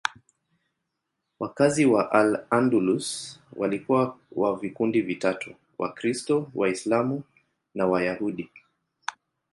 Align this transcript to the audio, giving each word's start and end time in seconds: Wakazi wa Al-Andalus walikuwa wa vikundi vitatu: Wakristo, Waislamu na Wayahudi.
Wakazi 1.39 1.85
wa 1.85 2.11
Al-Andalus 2.11 3.39
walikuwa 3.55 4.17
wa 4.31 4.55
vikundi 4.55 5.01
vitatu: 5.01 5.55
Wakristo, 5.77 6.51
Waislamu 6.55 7.23
na 7.75 7.85
Wayahudi. 7.87 8.49